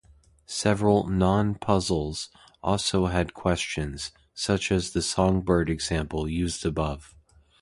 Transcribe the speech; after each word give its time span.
Several 0.47 1.05
"non-puzzles" 1.07 2.29
also 2.63 3.05
had 3.05 3.35
questions, 3.35 4.11
such 4.33 4.71
as 4.71 4.93
the 4.93 5.01
songbird 5.03 5.69
example 5.69 6.27
used 6.27 6.65
above. 6.65 7.13